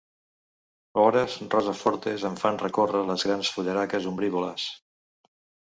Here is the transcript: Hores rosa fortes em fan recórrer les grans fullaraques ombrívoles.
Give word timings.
Hores 1.01 1.35
rosa 1.57 1.75
fortes 1.83 2.25
em 2.31 2.39
fan 2.45 2.59
recórrer 2.63 3.03
les 3.13 3.29
grans 3.29 3.55
fullaraques 3.59 4.11
ombrívoles. 4.15 4.69